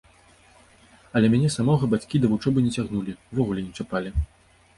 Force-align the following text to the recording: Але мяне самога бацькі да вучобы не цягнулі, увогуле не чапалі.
Але 1.19 1.29
мяне 1.33 1.49
самога 1.57 1.83
бацькі 1.91 2.21
да 2.25 2.31
вучобы 2.33 2.65
не 2.69 2.73
цягнулі, 2.77 3.17
увогуле 3.35 3.61
не 3.69 3.73
чапалі. 3.79 4.09